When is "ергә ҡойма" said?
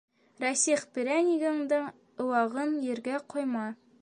2.91-3.71